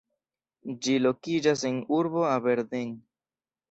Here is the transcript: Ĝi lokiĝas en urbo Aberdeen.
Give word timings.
Ĝi 0.85 0.95
lokiĝas 1.03 1.67
en 1.71 1.79
urbo 2.01 2.27
Aberdeen. 2.35 2.95